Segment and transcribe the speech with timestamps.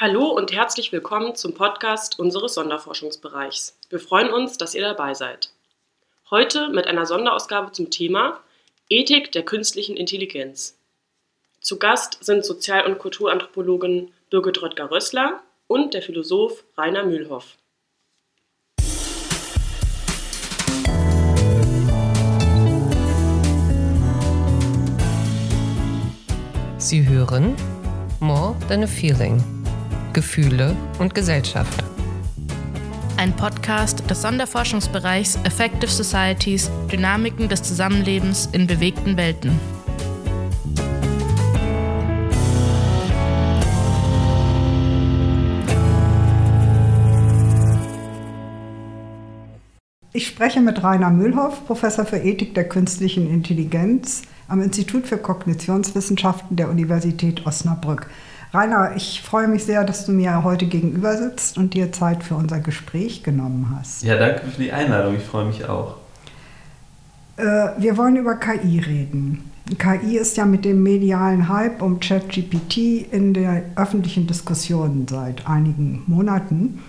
[0.00, 3.76] Hallo und herzlich willkommen zum Podcast unseres Sonderforschungsbereichs.
[3.90, 5.50] Wir freuen uns, dass ihr dabei seid.
[6.30, 8.38] Heute mit einer Sonderausgabe zum Thema
[8.88, 10.78] Ethik der künstlichen Intelligenz.
[11.60, 17.56] Zu Gast sind Sozial- und Kulturanthropologin Birgit Röttger-Rössler und der Philosoph Rainer Mühlhoff.
[26.76, 27.56] Sie hören
[28.20, 29.57] More Than a Feeling
[30.18, 31.84] Gefühle und Gesellschaft.
[33.18, 39.52] Ein Podcast des Sonderforschungsbereichs Effective Societies Dynamiken des Zusammenlebens in bewegten Welten.
[50.12, 56.56] Ich spreche mit Rainer Mühlhoff, Professor für Ethik der künstlichen Intelligenz am Institut für Kognitionswissenschaften
[56.56, 58.08] der Universität Osnabrück.
[58.52, 62.34] Rainer, ich freue mich sehr, dass du mir heute gegenüber sitzt und dir Zeit für
[62.34, 64.02] unser Gespräch genommen hast.
[64.02, 65.16] Ja, danke für die Einladung.
[65.16, 65.96] Ich freue mich auch.
[67.36, 67.42] Äh,
[67.78, 69.50] wir wollen über KI reden.
[69.76, 76.02] KI ist ja mit dem medialen Hype um ChatGPT in der öffentlichen Diskussion seit einigen
[76.06, 76.82] Monaten.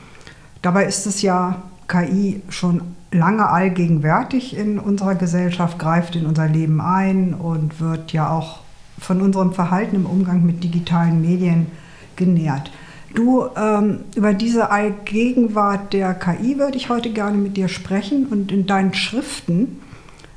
[0.62, 6.80] Dabei ist es ja KI schon lange allgegenwärtig in unserer Gesellschaft, greift in unser Leben
[6.80, 8.60] ein und wird ja auch
[9.00, 11.68] von unserem Verhalten im Umgang mit digitalen Medien
[12.16, 12.72] genährt.
[13.14, 18.52] Du, ähm, über diese Allgegenwart der KI würde ich heute gerne mit dir sprechen und
[18.52, 19.82] in deinen Schriften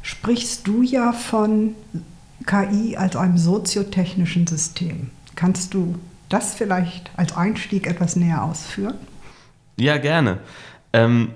[0.00, 1.74] sprichst du ja von
[2.46, 5.10] KI als einem soziotechnischen System.
[5.36, 5.96] Kannst du
[6.28, 8.94] das vielleicht als Einstieg etwas näher ausführen?
[9.76, 10.38] Ja, gerne.
[10.92, 11.30] Ähm,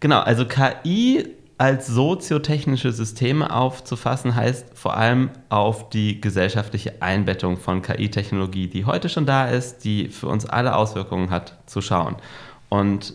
[0.00, 1.26] genau, also KI
[1.60, 9.10] als soziotechnische Systeme aufzufassen, heißt vor allem auf die gesellschaftliche Einbettung von KI-Technologie, die heute
[9.10, 12.16] schon da ist, die für uns alle Auswirkungen hat, zu schauen.
[12.70, 13.12] Und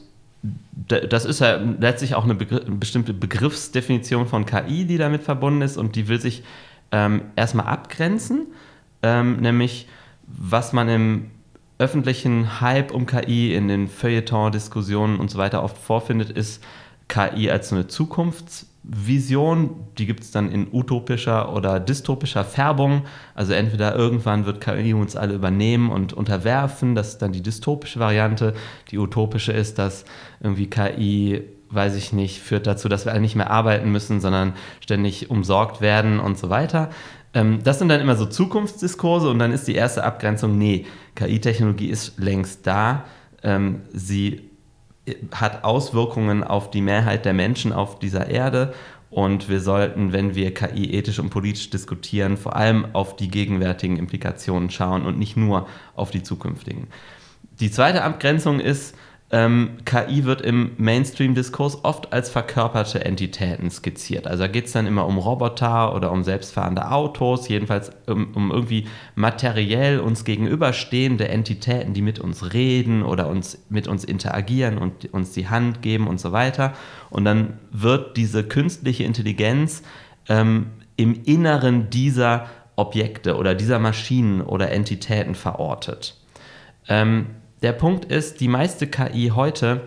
[0.78, 5.64] das ist ja letztlich auch eine, Begr eine bestimmte Begriffsdefinition von KI, die damit verbunden
[5.64, 6.44] ist und die will sich
[6.92, 8.46] ähm, erstmal abgrenzen,
[9.02, 9.88] ähm, nämlich
[10.28, 11.32] was man im
[11.80, 16.64] öffentlichen Hype um KI, in den Feuilleton-Diskussionen und so weiter oft vorfindet, ist,
[17.08, 23.04] KI als eine Zukunftsvision, die gibt es dann in utopischer oder dystopischer Färbung.
[23.36, 28.00] Also entweder irgendwann wird KI uns alle übernehmen und unterwerfen, das ist dann die dystopische
[28.00, 28.54] Variante.
[28.92, 30.06] Die utopische ist, dass
[30.42, 34.54] irgendwie KI, weiß ich nicht, führt dazu, dass wir alle nicht mehr arbeiten müssen, sondern
[34.82, 36.90] ständig umsorgt werden und so weiter.
[37.36, 41.90] Ähm, das sind dann immer so Zukunftsdiskurse und dann ist die erste Abgrenzung, nee, KI-Technologie
[41.90, 43.06] ist längst da.
[43.44, 44.50] Ähm, sie
[45.32, 48.74] hat Auswirkungen auf die Mehrheit der Menschen auf dieser Erde.
[49.10, 53.98] Und wir sollten, wenn wir KI ethisch und politisch diskutieren, vor allem auf die gegenwärtigen
[53.98, 56.88] Implikationen schauen und nicht nur auf die zukünftigen.
[57.60, 58.96] Die zweite Abgrenzung ist,
[59.32, 64.28] ähm, KI wird im Mainstream-Diskurs oft als verkörperte Entitäten skizziert.
[64.28, 68.52] Also da geht es dann immer um Roboter oder um selbstfahrende Autos, jedenfalls um, um,
[68.52, 75.12] irgendwie materiell uns gegenüberstehende Entitäten, die mit uns reden oder uns, mit uns interagieren und
[75.12, 76.74] uns die Hand geben und so weiter.
[77.10, 79.82] Und dann wird diese künstliche Intelligenz
[80.30, 86.16] ähm, im Inneren dieser Objekte oder dieser Maschinen oder Entitäten verortet.
[86.88, 87.28] Ähm,
[87.66, 89.82] der Punkt ist, die meiste KI heute,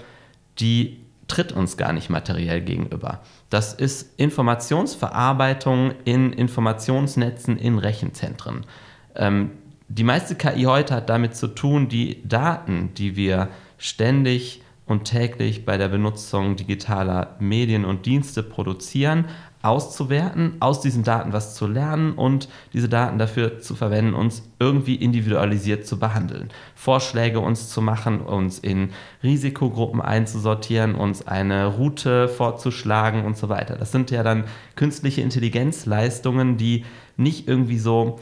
[0.59, 3.21] die tritt uns gar nicht materiell gegenüber.
[3.51, 8.67] Das ist Informationsverarbeitung in Informationsnetzen in Rechenzentren.
[9.15, 9.53] Ähm,
[9.87, 15.65] die meiste KI heute hat damit zu tun, die Daten, die wir ständig und täglich
[15.65, 19.27] bei der Benutzung digitaler Medien und Dienste produzieren,
[19.69, 24.95] auszuwerten, aus diesen Daten was zu lernen und diese Daten dafür zu verwenden, uns irgendwie
[24.95, 26.49] individualisiert zu behandeln.
[26.75, 28.91] Vorschläge uns zu machen, uns in
[29.23, 33.77] Risikogruppen einzusortieren, uns eine Route vorzuschlagen und so weiter.
[33.77, 36.87] Das sind ja dann künstliche Intelligenzleistungen, die
[37.19, 38.19] nicht irgendwie so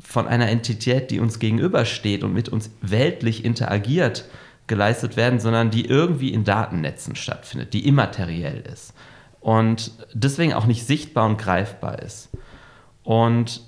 [0.00, 4.28] von einer Entität, die uns gegenübersteht und mit uns weltlich interagiert,
[4.66, 8.92] geleistet werden, sondern die irgendwie in Datennetzen stattfindet, die immateriell ist
[9.40, 12.30] und deswegen auch nicht sichtbar und greifbar ist.
[13.02, 13.62] Und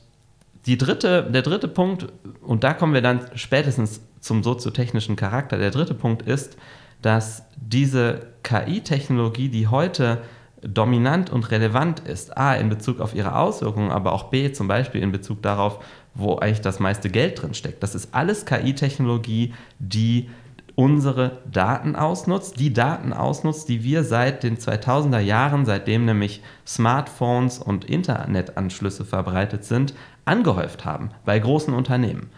[0.66, 2.06] die dritte, der dritte Punkt,
[2.40, 6.56] und da kommen wir dann spätestens zum soziotechnischen Charakter, der dritte Punkt ist,
[7.00, 10.22] dass diese KI-Technologie, die heute
[10.60, 15.02] dominant und relevant ist, a, in Bezug auf ihre Auswirkungen, aber auch b, zum Beispiel
[15.02, 15.84] in Bezug darauf,
[16.14, 17.82] wo eigentlich das meiste Geld drin steckt.
[17.82, 20.30] Das ist alles KI-Technologie, die
[20.74, 27.58] unsere Daten ausnutzt, die Daten ausnutzt, die wir seit den 2000er Jahren, seitdem nämlich Smartphones
[27.58, 32.30] und Internetanschlüsse verbreitet sind, angehäuft haben bei großen Unternehmen.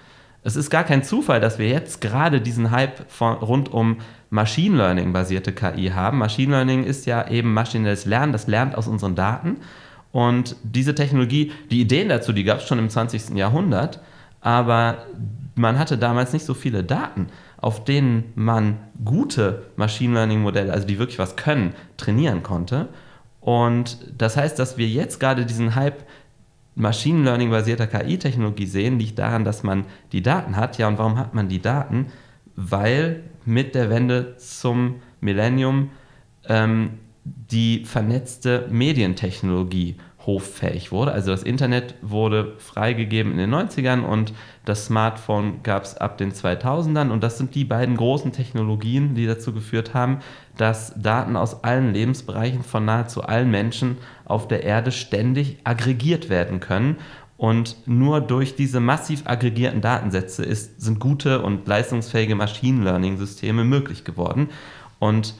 [0.42, 3.98] es ist gar kein Zufall, dass wir jetzt gerade diesen Hype von, rund um
[4.30, 6.18] Machine Learning basierte KI haben.
[6.18, 9.58] Machine Learning ist ja eben maschinelles Lernen, das lernt aus unseren Daten.
[10.12, 13.30] Und diese Technologie, die Ideen dazu, die gab es schon im 20.
[13.30, 14.00] Jahrhundert,
[14.40, 15.06] aber
[15.54, 17.28] man hatte damals nicht so viele Daten,
[17.64, 18.76] auf denen man
[19.06, 22.90] gute Machine Learning Modelle, also die wirklich was können, trainieren konnte.
[23.40, 26.04] Und das heißt, dass wir jetzt gerade diesen Hype
[26.74, 30.76] Machine Learning basierter KI-Technologie sehen, liegt daran, dass man die Daten hat.
[30.76, 32.08] Ja, und warum hat man die Daten?
[32.54, 35.88] Weil mit der Wende zum Millennium
[36.46, 39.96] ähm, die vernetzte Medientechnologie
[40.26, 41.12] hoffähig wurde.
[41.12, 44.34] Also das Internet wurde freigegeben in den 90ern und
[44.64, 47.10] das Smartphone gab es ab den 2000ern.
[47.10, 50.20] Und das sind die beiden großen Technologien, die dazu geführt haben,
[50.56, 56.60] dass Daten aus allen Lebensbereichen von nahezu allen Menschen auf der Erde ständig aggregiert werden
[56.60, 56.96] können.
[57.36, 64.04] Und nur durch diese massiv aggregierten Datensätze ist, sind gute und leistungsfähige Machine Learning-Systeme möglich
[64.04, 64.48] geworden.
[64.98, 65.34] Und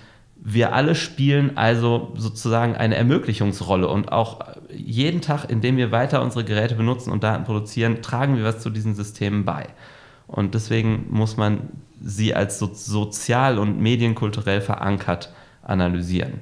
[0.46, 6.44] wir alle spielen also sozusagen eine Ermöglichungsrolle und auch jeden Tag, indem wir weiter unsere
[6.44, 9.66] Geräte benutzen und Daten produzieren, tragen wir was zu diesen Systemen bei.
[10.26, 11.70] Und deswegen muss man
[12.02, 15.32] sie als so sozial und medienkulturell verankert
[15.62, 16.40] analysieren.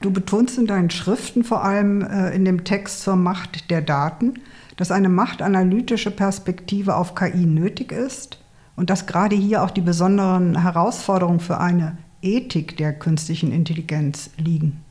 [0.00, 4.34] Du betonst in deinen Schriften, vor allem äh, in dem Text zur Macht der Daten,
[4.76, 8.38] dass eine machtanalytische Perspektive auf KI nötig ist
[8.76, 14.82] und dass gerade hier auch die besonderen Herausforderungen für eine Ethik der künstlichen Intelligenz liegen.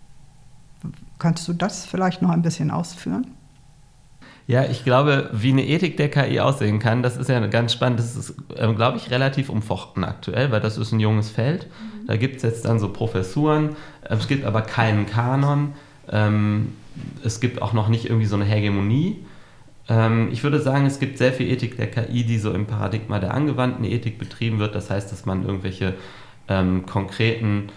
[1.19, 3.27] Kannst du das vielleicht noch ein bisschen ausführen?
[4.47, 7.99] Ja, ich glaube, wie eine Ethik der KI aussehen kann, das ist ja ganz spannend.
[7.99, 11.67] Das ist, äh, glaube ich, relativ umfochten aktuell, weil das ist ein junges Feld.
[12.07, 13.75] Da gibt es jetzt dann so Professuren.
[14.01, 15.73] Es gibt aber keinen Kanon.
[16.11, 16.73] Ähm,
[17.23, 19.23] es gibt auch noch nicht irgendwie so eine Hegemonie.
[19.87, 23.19] Ähm, ich würde sagen, es gibt sehr viel Ethik der KI, die so im Paradigma
[23.19, 24.73] der angewandten Ethik betrieben wird.
[24.73, 25.93] Das heißt, dass man irgendwelche
[26.49, 27.69] ähm, konkreten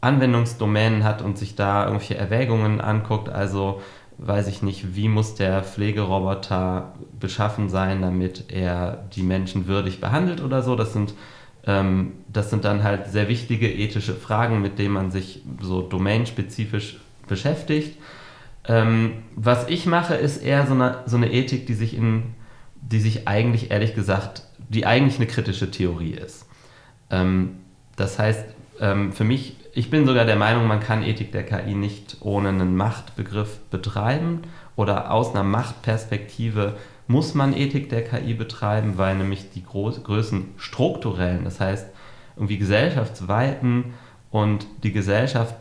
[0.00, 3.28] Anwendungsdomänen hat und sich da irgendwelche Erwägungen anguckt.
[3.28, 3.80] Also
[4.18, 10.42] weiß ich nicht, wie muss der Pflegeroboter beschaffen sein, damit er die Menschen würdig behandelt
[10.42, 10.74] oder so.
[10.74, 11.14] Das sind,
[11.66, 16.98] ähm, das sind dann halt sehr wichtige ethische Fragen, mit denen man sich so domainspezifisch
[17.28, 17.98] beschäftigt.
[18.68, 22.34] Ähm, was ich mache, ist eher so eine, so eine Ethik, die sich in,
[22.80, 26.46] die sich eigentlich ehrlich gesagt, die eigentlich eine kritische Theorie ist.
[27.10, 27.56] Ähm,
[27.96, 28.44] das heißt,
[28.80, 32.50] ähm, für mich, ich bin sogar der Meinung, man kann Ethik der KI nicht ohne
[32.50, 34.42] einen Machtbegriff betreiben
[34.76, 36.76] oder aus einer Machtperspektive
[37.08, 41.88] muss man Ethik der KI betreiben, weil nämlich die Größen strukturellen, das heißt
[42.36, 43.94] irgendwie gesellschaftsweiten
[44.30, 45.54] und die Gesellschaft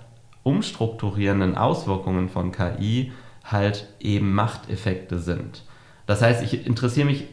[0.43, 3.11] umstrukturierenden Auswirkungen von KI
[3.43, 5.63] halt eben Machteffekte sind.
[6.07, 7.25] Das heißt, ich interessiere mich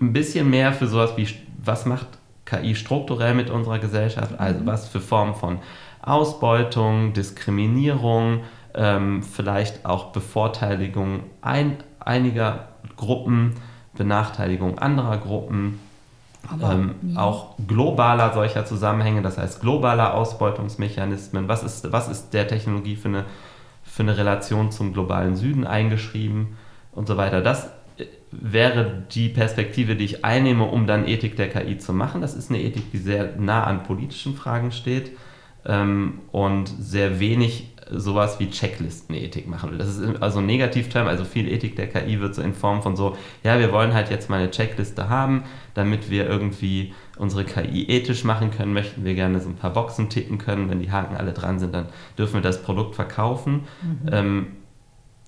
[0.00, 1.28] ein bisschen mehr für sowas wie,
[1.62, 2.06] was macht
[2.46, 4.66] KI strukturell mit unserer Gesellschaft, also mhm.
[4.66, 5.58] was für Formen von
[6.00, 8.44] Ausbeutung, Diskriminierung,
[8.74, 13.54] ähm, vielleicht auch Bevorteiligung ein, einiger Gruppen,
[13.94, 15.80] Benachteiligung anderer Gruppen,
[16.62, 21.48] ähm, auch globaler solcher Zusammenhänge, das heißt globaler Ausbeutungsmechanismen.
[21.48, 23.24] Was ist, was ist der Technologie für eine,
[23.82, 26.56] für eine Relation zum globalen Süden eingeschrieben
[26.92, 27.42] und so weiter.
[27.42, 27.70] Das
[28.40, 32.20] wäre die Perspektive, die ich einnehme, um dann Ethik der KI zu machen.
[32.20, 35.12] Das ist eine Ethik, die sehr nah an politischen Fragen steht
[35.64, 39.78] ähm, und sehr wenig sowas wie Checklistenethik machen will.
[39.78, 42.96] Das ist also ein Negativterm, also viel Ethik der KI wird so in Form von
[42.96, 47.86] so, ja, wir wollen halt jetzt mal eine Checkliste haben, damit wir irgendwie unsere KI
[47.88, 51.16] ethisch machen können, möchten wir gerne so ein paar Boxen ticken können, wenn die Haken
[51.16, 51.86] alle dran sind, dann
[52.18, 53.64] dürfen wir das Produkt verkaufen.
[53.82, 54.08] Mhm.
[54.10, 54.46] Ähm,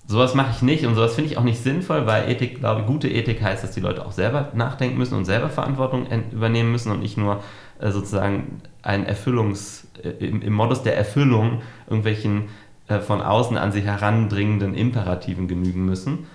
[0.09, 2.87] Sowas mache ich nicht und sowas finde ich auch nicht sinnvoll, weil Ethik, glaube ich,
[2.87, 6.91] gute Ethik heißt, dass die Leute auch selber nachdenken müssen und selber Verantwortung übernehmen müssen
[6.91, 7.43] und nicht nur
[7.77, 12.45] äh, sozusagen ein Erfüllungs, äh, im, im, Modus der Erfüllung irgendwelchen
[12.87, 16.25] äh, von außen an sich herandringenden Imperativen genügen müssen.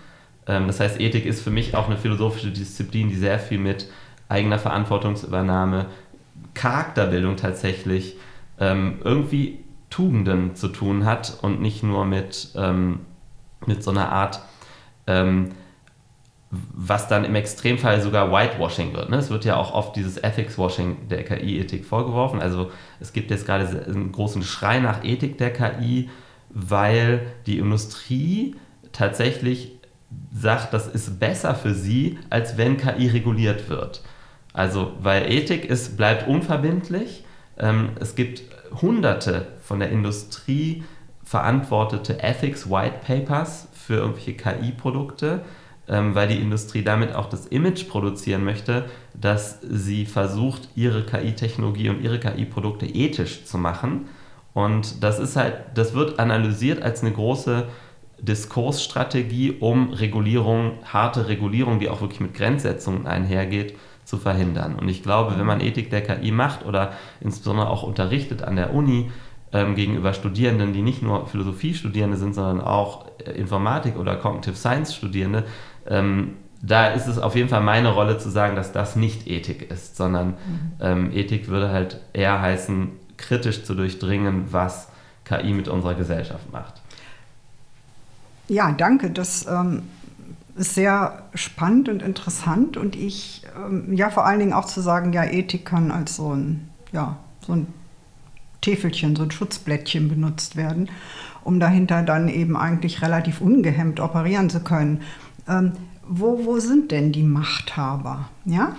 [0.46, 3.90] Ähm, das heißt, Ethik ist für mich auch eine philosophische Disziplin, die sehr viel mit
[4.28, 5.86] eigener Verantwortungsübernahme,
[6.54, 8.18] Charakterbildung tatsächlich
[8.60, 13.00] ähm, irgendwie Tugenden zu tun hat und nicht nur mit ähm,
[13.66, 14.40] mit so einer Art,
[15.06, 15.52] ähm,
[16.50, 19.10] was dann im Extremfall sogar Whitewashing wird.
[19.10, 19.16] Ne?
[19.16, 22.40] Es wird ja auch oft dieses Ethics-Washing der KI-Ethik vorgeworfen.
[22.40, 26.10] Also es gibt jetzt gerade einen großen Schrei nach Ethik der KI,
[26.50, 28.54] weil die Industrie
[28.92, 29.72] tatsächlich
[30.32, 34.02] sagt, das ist besser für sie, als wenn KI reguliert wird.
[34.52, 37.24] Also, weil Ethik ist, bleibt unverbindlich.
[37.58, 38.42] Ähm, es gibt
[38.80, 40.84] hunderte von der Industrie
[41.24, 45.40] verantwortete Ethics White Papers für irgendwelche KI-Produkte,
[45.88, 51.88] ähm, weil die Industrie damit auch das Image produzieren möchte, dass sie versucht, ihre KI-Technologie
[51.88, 54.08] und ihre KI-Produkte ethisch zu machen.
[54.52, 57.64] Und das ist halt, das wird analysiert als eine große
[58.20, 64.76] Diskursstrategie, um Regulierung, harte Regulierung, die auch wirklich mit Grenzsetzungen einhergeht, zu verhindern.
[64.76, 68.74] Und ich glaube, wenn man Ethik der KI macht oder insbesondere auch unterrichtet an der
[68.74, 69.10] Uni
[69.54, 74.94] ähm, gegenüber Studierenden, die nicht nur Philosophiestudierende sind, sondern auch äh, Informatik oder Cognitive Science
[74.94, 75.44] Studierende,
[75.86, 79.70] ähm, da ist es auf jeden Fall meine Rolle zu sagen, dass das nicht Ethik
[79.70, 80.34] ist, sondern mhm.
[80.80, 84.88] ähm, Ethik würde halt eher heißen, kritisch zu durchdringen, was
[85.24, 86.74] KI mit unserer Gesellschaft macht.
[88.48, 89.10] Ja, danke.
[89.10, 89.82] Das ähm,
[90.56, 95.12] ist sehr spannend und interessant und ich, ähm, ja, vor allen Dingen auch zu sagen,
[95.12, 97.66] ja, Ethik kann als so ein, ja, so ein
[98.64, 100.88] Täfelchen, so ein Schutzblättchen benutzt werden,
[101.42, 105.02] um dahinter dann eben eigentlich relativ ungehemmt operieren zu können.
[105.46, 105.72] Ähm,
[106.06, 108.30] wo, wo sind denn die Machthaber?
[108.46, 108.76] Ja?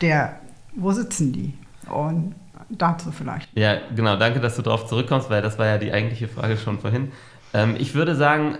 [0.00, 0.40] Der,
[0.74, 1.52] wo sitzen die?
[1.90, 2.34] Und
[2.70, 3.50] dazu vielleicht.
[3.56, 4.16] Ja, genau.
[4.16, 7.12] Danke, dass du darauf zurückkommst, weil das war ja die eigentliche Frage schon vorhin.
[7.52, 8.56] Ähm, ich würde sagen,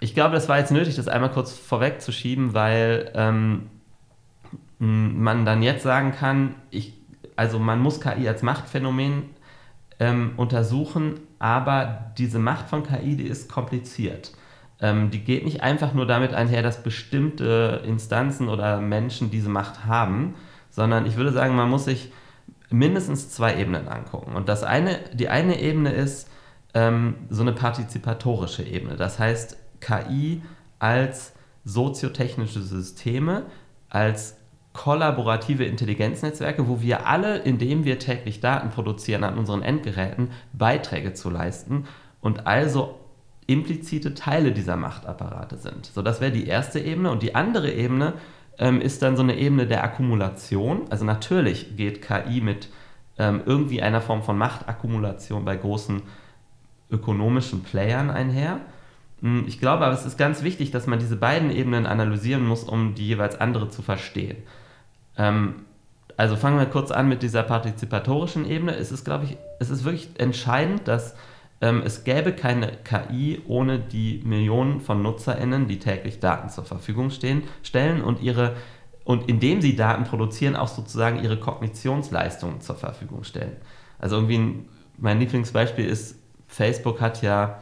[0.00, 3.68] ich glaube, das war jetzt nötig, das einmal kurz vorwegzuschieben, weil ähm,
[4.78, 6.94] man dann jetzt sagen kann, ich,
[7.34, 9.35] also man muss KI als Machtphänomen
[9.98, 14.32] ähm, untersuchen, aber diese Macht von KI, die ist kompliziert.
[14.80, 19.86] Ähm, die geht nicht einfach nur damit einher, dass bestimmte Instanzen oder Menschen diese Macht
[19.86, 20.34] haben,
[20.70, 22.12] sondern ich würde sagen, man muss sich
[22.70, 24.34] mindestens zwei Ebenen angucken.
[24.34, 26.28] Und das eine, die eine Ebene ist
[26.74, 28.96] ähm, so eine partizipatorische Ebene.
[28.96, 30.42] Das heißt, KI
[30.78, 31.32] als
[31.64, 33.46] soziotechnische Systeme,
[33.88, 34.36] als
[34.76, 41.30] kollaborative Intelligenznetzwerke, wo wir alle, indem wir täglich Daten produzieren an unseren Endgeräten, Beiträge zu
[41.30, 41.86] leisten
[42.20, 43.00] und also
[43.46, 45.86] implizite Teile dieser Machtapparate sind.
[45.86, 47.10] So, das wäre die erste Ebene.
[47.10, 48.14] Und die andere Ebene
[48.58, 50.82] ähm, ist dann so eine Ebene der Akkumulation.
[50.90, 52.68] Also natürlich geht KI mit
[53.18, 56.02] ähm, irgendwie einer Form von Machtakkumulation bei großen
[56.90, 58.60] ökonomischen Playern einher.
[59.22, 62.64] Hm, ich glaube aber, es ist ganz wichtig, dass man diese beiden Ebenen analysieren muss,
[62.64, 64.36] um die jeweils andere zu verstehen.
[65.18, 65.66] Ähm,
[66.16, 68.74] also fangen wir kurz an mit dieser partizipatorischen Ebene.
[68.74, 71.14] Es ist, glaube ich, es ist wirklich entscheidend, dass
[71.60, 77.10] ähm, es gäbe keine KI ohne die Millionen von NutzerInnen, die täglich Daten zur Verfügung
[77.10, 78.56] stehen, stellen und ihre
[79.04, 83.56] und indem sie Daten produzieren, auch sozusagen ihre Kognitionsleistungen zur Verfügung stellen.
[84.00, 84.68] Also irgendwie ein,
[84.98, 86.18] mein Lieblingsbeispiel ist,
[86.48, 87.60] Facebook hat ja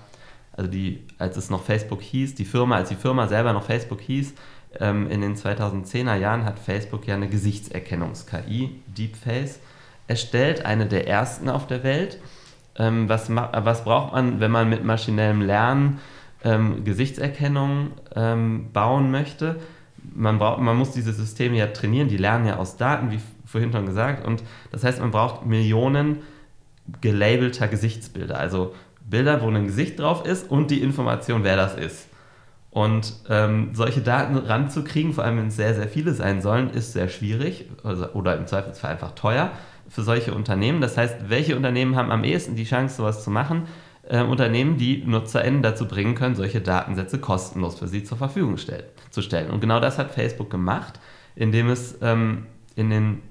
[0.56, 4.00] also die, als es noch Facebook hieß, die Firma, als die Firma selber noch Facebook
[4.00, 4.34] hieß,
[4.80, 9.60] ähm, in den 2010er Jahren hat Facebook ja eine Gesichtserkennungs-KI, Deepface,
[10.06, 12.18] erstellt, eine der ersten auf der Welt.
[12.76, 16.00] Ähm, was, was braucht man, wenn man mit maschinellem Lernen
[16.42, 19.56] ähm, Gesichtserkennung ähm, bauen möchte?
[20.14, 23.72] Man, braucht, man muss diese Systeme ja trainieren, die lernen ja aus Daten, wie vorhin
[23.72, 26.22] schon gesagt, und das heißt, man braucht Millionen
[27.00, 28.74] gelabelter Gesichtsbilder, also
[29.08, 32.08] Bilder, wo ein Gesicht drauf ist und die Information, wer das ist.
[32.74, 36.92] Und ähm, solche Daten ranzukriegen, vor allem wenn es sehr, sehr viele sein sollen, ist
[36.92, 39.52] sehr schwierig also, oder im Zweifelsfall einfach teuer
[39.88, 40.80] für solche Unternehmen.
[40.80, 43.68] Das heißt, welche Unternehmen haben am ehesten die Chance, sowas zu machen?
[44.08, 48.82] Äh, Unternehmen, die NutzerInnen dazu bringen können, solche Datensätze kostenlos für sie zur Verfügung stell
[49.10, 49.52] zu stellen.
[49.52, 50.98] Und genau das hat Facebook gemacht,
[51.36, 53.22] indem es ähm, in den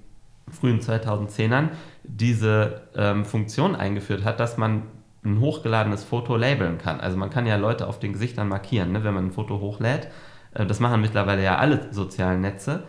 [0.50, 1.72] frühen 2010ern
[2.04, 4.84] diese ähm, Funktion eingeführt hat, dass man
[5.26, 7.00] ein hochgeladenes Foto labeln kann.
[7.00, 10.10] Also man kann ja Leute auf den Gesichtern markieren, ne, wenn man ein Foto hochlädt.
[10.54, 12.84] Äh, das machen mittlerweile ja alle sozialen Netze.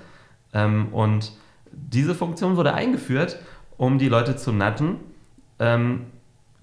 [0.53, 1.33] Ähm, und
[1.73, 3.39] diese Funktion wurde eingeführt,
[3.77, 4.97] um die Leute zu nudgen,
[5.59, 6.07] ähm,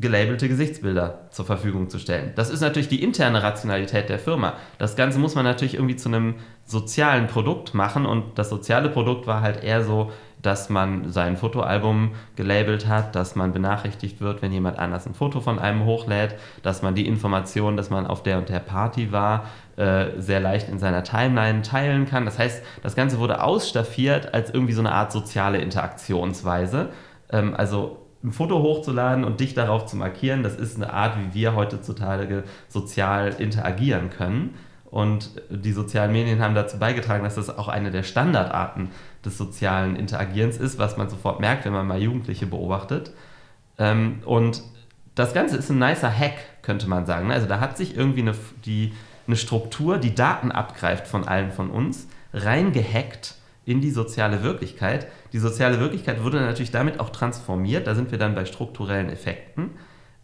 [0.01, 2.33] gelabelte Gesichtsbilder zur Verfügung zu stellen.
[2.35, 4.53] Das ist natürlich die interne Rationalität der Firma.
[4.79, 9.27] Das Ganze muss man natürlich irgendwie zu einem sozialen Produkt machen und das soziale Produkt
[9.27, 14.51] war halt eher so, dass man sein Fotoalbum gelabelt hat, dass man benachrichtigt wird, wenn
[14.51, 18.39] jemand anders ein Foto von einem hochlädt, dass man die Information, dass man auf der
[18.39, 19.45] und der Party war,
[19.77, 22.25] äh, sehr leicht in seiner Timeline teilen kann.
[22.25, 26.89] Das heißt, das Ganze wurde ausstaffiert als irgendwie so eine Art soziale Interaktionsweise.
[27.31, 31.33] Ähm, also ein Foto hochzuladen und dich darauf zu markieren, das ist eine Art, wie
[31.33, 34.55] wir heutzutage sozial interagieren können.
[34.91, 38.89] Und die sozialen Medien haben dazu beigetragen, dass das auch eine der Standardarten
[39.23, 43.13] des sozialen Interagierens ist, was man sofort merkt, wenn man mal Jugendliche beobachtet.
[43.77, 44.61] Ähm, und
[45.15, 47.31] das Ganze ist ein nicer Hack, könnte man sagen.
[47.31, 48.35] Also da hat sich irgendwie eine,
[48.65, 48.93] die,
[49.27, 53.35] eine Struktur, die Daten abgreift von allen von uns, reingehackt
[53.71, 55.07] in die soziale Wirklichkeit.
[55.31, 57.87] Die soziale Wirklichkeit wurde natürlich damit auch transformiert.
[57.87, 59.71] Da sind wir dann bei strukturellen Effekten.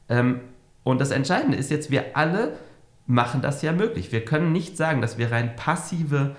[0.10, 0.42] Ähm,
[0.84, 2.58] und das Entscheidende ist jetzt, wir alle
[3.06, 4.12] machen das ja möglich.
[4.12, 6.36] Wir können nicht sagen, dass wir rein passive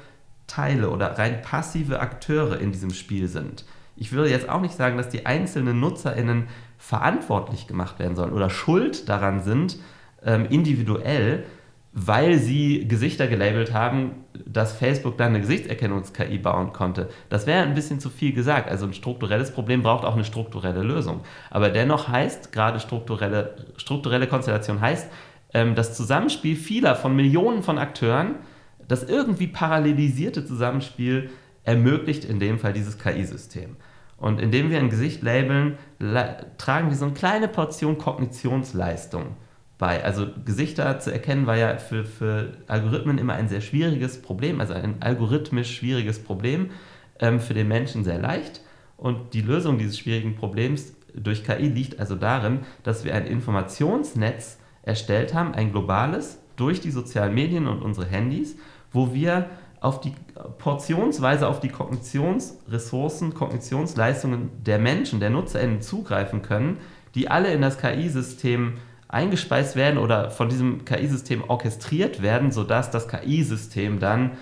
[0.47, 3.65] Teile oder rein passive Akteure in diesem Spiel sind.
[3.97, 8.51] Ich würde jetzt auch nicht sagen, dass die einzelnen NutzerInnen verantwortlich gemacht werden sollen oder
[8.51, 9.79] schuld daran sind,
[10.23, 11.45] ähm, individuell,
[11.93, 17.09] weil sie Gesichter gelabelt haben, dass Facebook dann eine Gesichtserkennungs-KI bauen konnte.
[17.29, 18.71] Das wäre ein bisschen zu viel gesagt.
[18.71, 21.23] Also ein strukturelles Problem braucht auch eine strukturelle Lösung.
[21.51, 25.09] Aber dennoch heißt, gerade strukturelle, strukturelle Konstellation heißt,
[25.55, 28.37] ähm, das Zusammenspiel vieler von Millionen von Akteuren,
[28.87, 31.31] das irgendwie parallelisierte Zusammenspiel
[31.65, 33.77] ermöglicht in dem Fall dieses KI-System.
[34.19, 35.79] Und indem wir ein Gesicht labeln,
[36.59, 39.37] tragen wir so eine kleine Portion Kognitionsleistung
[39.79, 40.05] bei.
[40.05, 44.75] Also Gesichter zu erkennen war ja für, für Algorithmen immer ein sehr schwieriges Problem, also
[44.75, 46.71] ein algorithmisch schwieriges Problem,
[47.21, 48.61] ähm, für den Menschen sehr leicht.
[48.97, 54.59] Und die Lösung dieses schwierigen Problems durch KI liegt also darin, dass wir ein Informationsnetz
[54.83, 58.57] erstellt haben, ein globales, durch die sozialen Medien und unsere Handys,
[58.93, 59.49] wo wir
[59.81, 60.13] auf die
[60.59, 66.79] portionsweise auf die Kognitionsressourcen, Kognitionsleistungen der Menschen, der NutzerInnen zugreifen können,
[67.15, 68.75] die alle in das KI-System
[69.09, 74.33] eingespeist werden oder von diesem KI-System orchestriert werden, sodass das KI-System dann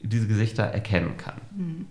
[0.00, 1.34] diese Gesichter erkennen kann.
[1.56, 1.86] Mhm.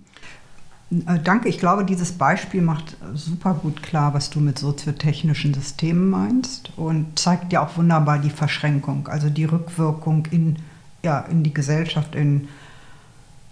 [1.23, 6.73] Danke, ich glaube, dieses Beispiel macht super gut klar, was du mit soziotechnischen Systemen meinst
[6.75, 10.57] und zeigt ja auch wunderbar die Verschränkung, also die Rückwirkung in,
[11.01, 12.49] ja, in die Gesellschaft, in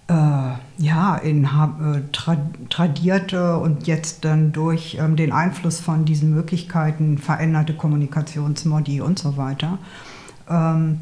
[0.10, 0.14] äh,
[0.80, 2.36] ja, in äh, tra
[2.70, 9.38] tradierte und jetzt dann durch ähm, den Einfluss von diesen Möglichkeiten veränderte Kommunikationsmodi und so
[9.38, 9.78] weiter.
[10.50, 11.02] Ähm,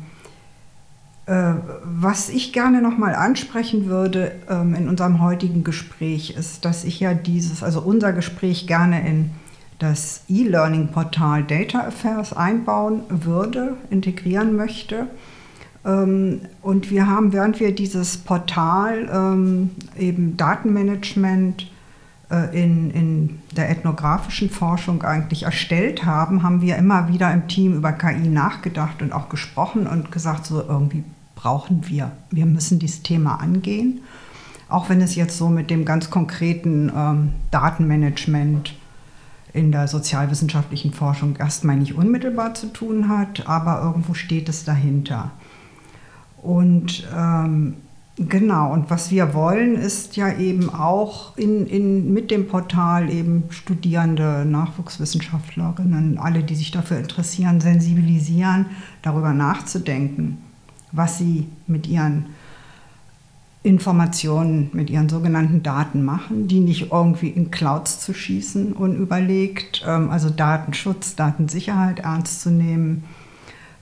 [1.26, 7.00] äh, was ich gerne nochmal ansprechen würde ähm, in unserem heutigen Gespräch ist, dass ich
[7.00, 9.32] ja dieses, also unser Gespräch gerne in
[9.80, 15.08] das E-Learning-Portal Data Affairs einbauen würde, integrieren möchte.
[15.88, 21.72] Ähm, und wir haben, während wir dieses Portal ähm, eben Datenmanagement
[22.30, 27.74] äh, in, in der ethnografischen Forschung eigentlich erstellt haben, haben wir immer wieder im Team
[27.74, 31.04] über KI nachgedacht und auch gesprochen und gesagt, so irgendwie
[31.36, 34.02] brauchen wir, wir müssen dieses Thema angehen.
[34.70, 38.76] Auch wenn es jetzt so mit dem ganz konkreten ähm, Datenmanagement
[39.54, 45.32] in der sozialwissenschaftlichen Forschung erstmal nicht unmittelbar zu tun hat, aber irgendwo steht es dahinter.
[46.48, 47.74] Und ähm,
[48.16, 53.44] genau, und was wir wollen, ist ja eben auch in, in, mit dem Portal eben
[53.50, 58.68] Studierende, Nachwuchswissenschaftlerinnen, alle, die sich dafür interessieren, sensibilisieren,
[59.02, 60.38] darüber nachzudenken,
[60.94, 62.28] was sie mit ihren
[63.64, 70.12] Informationen, mit ihren sogenannten Daten machen, die nicht irgendwie in Clouds zu schießen, unüberlegt, ähm,
[70.12, 73.04] also Datenschutz, Datensicherheit ernst zu nehmen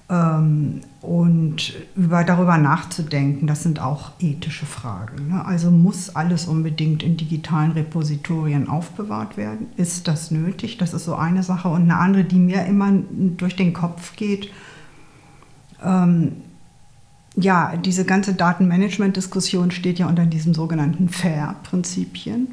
[0.08, 5.30] und über, darüber nachzudenken, das sind auch ethische Fragen.
[5.30, 5.44] Ne?
[5.44, 9.68] Also muss alles unbedingt in digitalen Repositorien aufbewahrt werden?
[9.78, 10.78] Ist das nötig?
[10.78, 11.70] Das ist so eine Sache.
[11.70, 14.52] Und eine andere, die mir immer durch den Kopf geht,
[15.84, 16.34] ähm,
[17.36, 22.48] ja, diese ganze Datenmanagement-Diskussion steht ja unter diesen sogenannten FAIR-Prinzipien.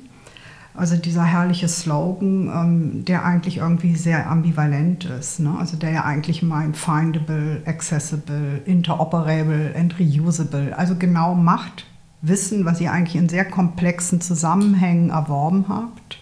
[0.75, 5.41] Also dieser herrliche Slogan, ähm, der eigentlich irgendwie sehr ambivalent ist.
[5.41, 5.55] Ne?
[5.59, 10.77] Also der ja eigentlich meint findable, accessible, interoperable and reusable.
[10.77, 11.85] Also genau macht
[12.23, 16.19] Wissen, was ihr eigentlich in sehr komplexen Zusammenhängen erworben habt,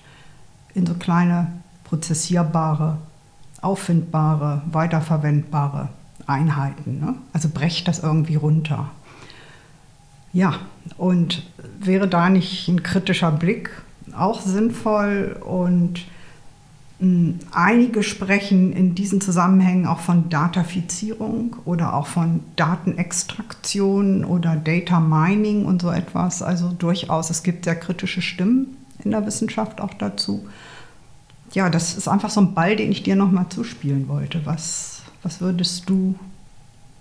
[0.74, 1.48] in so kleine
[1.84, 2.96] prozessierbare,
[3.60, 5.90] auffindbare, weiterverwendbare
[6.26, 6.98] Einheiten.
[6.98, 7.14] Ne?
[7.32, 8.90] Also brecht das irgendwie runter.
[10.32, 10.54] Ja,
[10.96, 11.42] und
[11.78, 13.70] wäre da nicht ein kritischer Blick
[14.14, 16.00] auch sinnvoll und
[17.00, 25.00] hm, Einige sprechen in diesen Zusammenhängen auch von Datafizierung oder auch von Datenextraktion oder Data
[25.00, 26.42] Mining und so etwas.
[26.42, 30.46] Also durchaus, es gibt sehr kritische Stimmen in der Wissenschaft auch dazu.
[31.52, 34.44] Ja, das ist einfach so ein Ball, den ich dir nochmal zuspielen wollte.
[34.44, 36.14] Was, was würdest du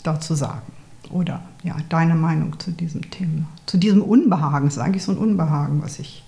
[0.03, 0.71] dazu sagen?
[1.11, 3.45] Oder ja, deine Meinung zu diesem Thema?
[3.65, 4.67] Zu diesem Unbehagen.
[4.67, 6.23] Es ist eigentlich so ein Unbehagen, was ich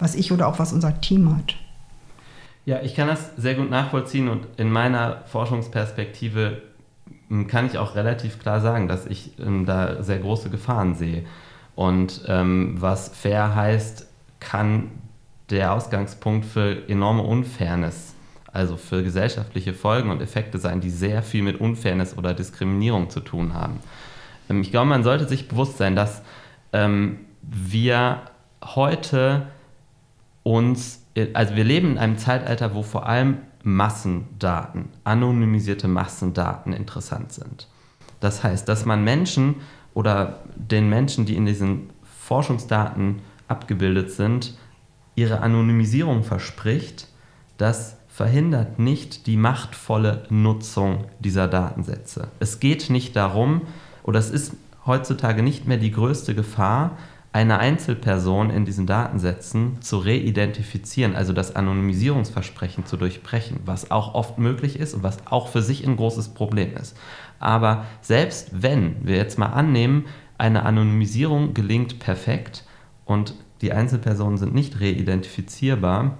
[0.00, 1.54] was ich oder auch was unser Team hat.
[2.64, 6.62] Ja, ich kann das sehr gut nachvollziehen und in meiner Forschungsperspektive
[7.28, 11.24] hm, kann ich auch relativ klar sagen, dass ich ähm, da sehr große Gefahren sehe.
[11.74, 14.06] Und ähm, was fair heißt,
[14.40, 14.90] kann
[15.50, 18.14] der Ausgangspunkt für enorme Unfairness,
[18.52, 23.20] also für gesellschaftliche Folgen und Effekte sein, die sehr viel mit Unfairness oder Diskriminierung zu
[23.20, 23.80] tun haben.
[24.48, 26.22] Ähm, ich glaube, man sollte sich bewusst sein, dass
[26.72, 28.22] ähm, wir
[28.62, 29.46] heute
[30.42, 37.68] uns, also wir leben in einem Zeitalter, wo vor allem Massendaten, anonymisierte Massendaten interessant sind.
[38.20, 39.56] Das heißt, dass man Menschen
[39.94, 44.56] oder den Menschen, die in diesen Forschungsdaten abgebildet sind,
[45.14, 47.08] ihre Anonymisierung verspricht,
[47.58, 52.28] das verhindert nicht die machtvolle Nutzung dieser Datensätze.
[52.38, 53.62] Es geht nicht darum,
[54.02, 54.54] oder es ist
[54.86, 56.96] heutzutage nicht mehr die größte Gefahr,
[57.32, 64.38] eine Einzelperson in diesen Datensätzen zu reidentifizieren, also das Anonymisierungsversprechen zu durchbrechen, was auch oft
[64.38, 66.96] möglich ist und was auch für sich ein großes Problem ist.
[67.38, 70.06] Aber selbst wenn wir jetzt mal annehmen,
[70.38, 72.64] eine Anonymisierung gelingt perfekt
[73.04, 76.18] und die Einzelpersonen sind nicht reidentifizierbar,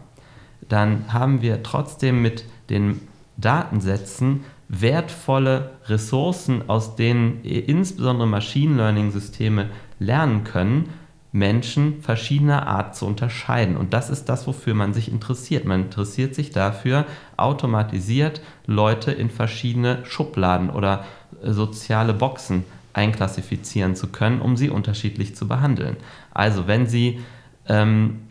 [0.69, 3.01] dann haben wir trotzdem mit den
[3.37, 10.89] Datensätzen wertvolle Ressourcen, aus denen insbesondere Machine Learning-Systeme lernen können,
[11.33, 13.77] Menschen verschiedener Art zu unterscheiden.
[13.77, 15.65] Und das ist das, wofür man sich interessiert.
[15.65, 21.05] Man interessiert sich dafür, automatisiert Leute in verschiedene Schubladen oder
[21.43, 25.97] äh, soziale Boxen einklassifizieren zu können, um sie unterschiedlich zu behandeln.
[26.33, 27.21] Also wenn Sie
[27.69, 28.23] ähm,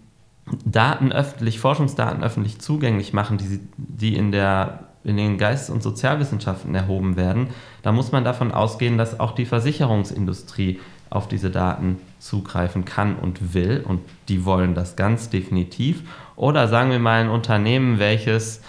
[0.65, 6.75] Daten öffentlich, Forschungsdaten öffentlich zugänglich machen, die, die in, der, in den Geistes- und Sozialwissenschaften
[6.75, 7.47] erhoben werden,
[7.83, 13.53] dann muss man davon ausgehen, dass auch die Versicherungsindustrie auf diese Daten zugreifen kann und
[13.53, 13.83] will.
[13.87, 16.03] Und die wollen das ganz definitiv.
[16.35, 18.61] Oder sagen wir mal ein Unternehmen, welches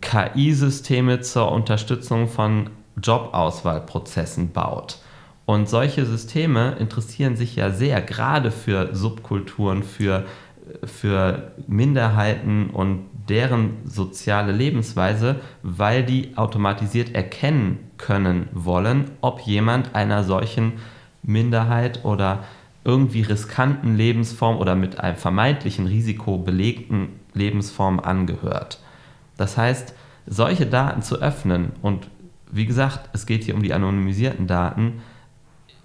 [0.00, 2.70] KI-Systeme zur Unterstützung von
[3.00, 4.98] Jobauswahlprozessen baut.
[5.46, 10.24] Und solche Systeme interessieren sich ja sehr gerade für Subkulturen, für,
[10.84, 20.24] für Minderheiten und deren soziale Lebensweise, weil die automatisiert erkennen können wollen, ob jemand einer
[20.24, 20.74] solchen
[21.22, 22.44] Minderheit oder
[22.84, 28.80] irgendwie riskanten Lebensform oder mit einem vermeintlichen Risiko belegten Lebensform angehört.
[29.36, 29.94] Das heißt,
[30.26, 32.08] solche Daten zu öffnen und
[32.50, 35.02] wie gesagt, es geht hier um die anonymisierten Daten,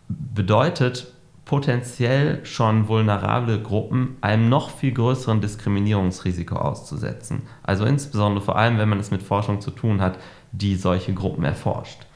[0.07, 1.13] bedeutet
[1.45, 7.43] potenziell schon vulnerable Gruppen einem noch viel größeren Diskriminierungsrisiko auszusetzen.
[7.61, 10.17] Also insbesondere vor allem, wenn man es mit Forschung zu tun hat,
[10.51, 12.07] die solche Gruppen erforscht.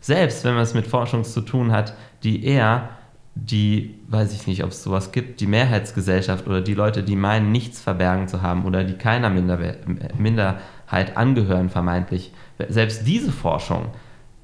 [0.00, 2.90] Selbst wenn man es mit Forschung zu tun hat, die eher
[3.34, 7.52] die, weiß ich nicht, ob es sowas gibt, die Mehrheitsgesellschaft oder die Leute, die meinen,
[7.52, 12.32] nichts verbergen zu haben oder die keiner Minderheit angehören, vermeintlich,
[12.68, 13.88] selbst diese Forschung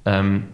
[0.05, 0.49] ähm,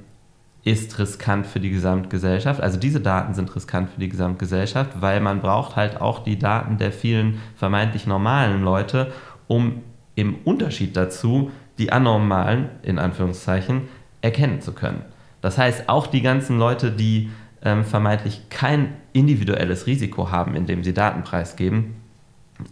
[0.68, 2.60] ist riskant für die Gesamtgesellschaft.
[2.60, 6.76] Also diese Daten sind riskant für die Gesamtgesellschaft, weil man braucht halt auch die Daten
[6.76, 9.10] der vielen vermeintlich normalen Leute,
[9.46, 9.80] um
[10.14, 13.88] im Unterschied dazu die anormalen, in Anführungszeichen,
[14.20, 15.00] erkennen zu können.
[15.40, 17.30] Das heißt, auch die ganzen Leute, die
[17.62, 21.94] ähm, vermeintlich kein individuelles Risiko haben, indem sie Daten preisgeben,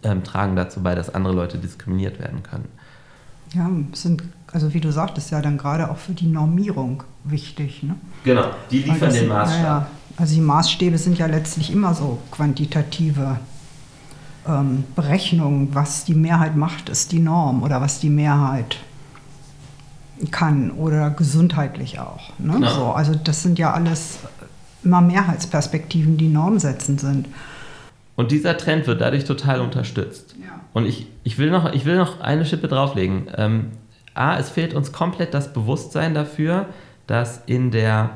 [0.02, 2.68] ähm, tragen dazu bei, dass andere Leute diskriminiert werden können.
[3.54, 4.22] Ja, sind,
[4.57, 7.83] also wie du sagtest, ja dann gerade auch für die Normierung wichtig.
[7.83, 7.95] Ne?
[8.25, 9.62] Genau, die liefern den Maßstab.
[9.62, 13.38] Ja, also die Maßstäbe sind ja letztlich immer so quantitative
[14.49, 15.75] ähm, Berechnungen.
[15.75, 18.79] Was die Mehrheit macht, ist die Norm oder was die Mehrheit
[20.31, 22.31] kann oder gesundheitlich auch.
[22.38, 22.55] Ne?
[22.55, 22.75] Genau.
[22.75, 24.21] So, also das sind ja alles
[24.83, 27.29] immer Mehrheitsperspektiven, die normsetzend sind.
[28.14, 30.35] Und dieser Trend wird dadurch total unterstützt.
[30.40, 30.61] Ja.
[30.73, 33.27] Und ich, ich, will noch, ich will noch eine Schippe drauflegen.
[33.37, 33.73] Ähm,
[34.16, 36.66] A, es fehlt uns komplett das Bewusstsein dafür,
[37.07, 38.11] dass in der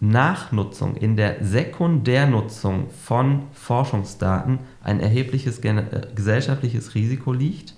[0.00, 5.82] Nachnutzung, in der Sekundärnutzung von Forschungsdaten ein erhebliches äh,
[6.14, 7.74] gesellschaftliches Risiko liegt.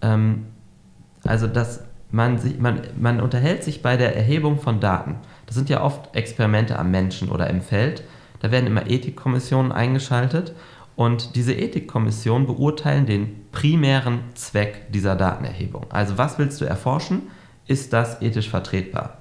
[0.00, 0.46] Ähm,
[1.24, 5.16] also, dass man, sich, man, man unterhält sich bei der Erhebung von Daten
[5.50, 8.04] das sind ja oft Experimente am Menschen oder im Feld.
[8.38, 10.54] Da werden immer Ethikkommissionen eingeschaltet
[11.00, 15.86] und diese Ethikkommissionen beurteilen den primären Zweck dieser Datenerhebung.
[15.88, 17.22] Also was willst du erforschen?
[17.66, 19.16] Ist das ethisch vertretbar?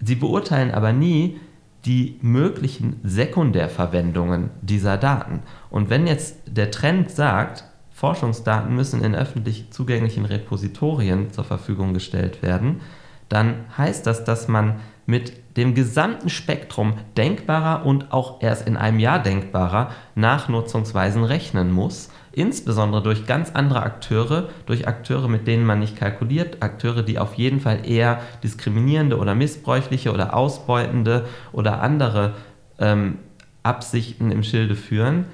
[0.00, 1.38] Sie beurteilen aber nie
[1.84, 5.44] die möglichen Sekundärverwendungen dieser Daten.
[5.70, 12.42] Und wenn jetzt der Trend sagt, Forschungsdaten müssen in öffentlich zugänglichen Repositorien zur Verfügung gestellt
[12.42, 12.80] werden,
[13.28, 18.98] dann heißt das, dass man mit dem gesamten Spektrum denkbarer und auch erst in einem
[18.98, 25.78] Jahr denkbarer Nachnutzungsweisen rechnen muss, insbesondere durch ganz andere Akteure, durch Akteure, mit denen man
[25.78, 32.34] nicht kalkuliert, Akteure, die auf jeden Fall eher diskriminierende oder missbräuchliche oder ausbeutende oder andere
[32.80, 33.18] ähm,
[33.62, 35.26] Absichten im Schilde führen.